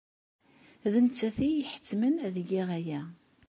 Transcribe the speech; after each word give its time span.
D 0.91 0.93
nettat 1.05 1.37
ay 1.45 1.49
iyi-iḥettmen 1.51 2.15
ad 2.25 2.35
geɣ 2.49 2.67
aya. 2.77 3.01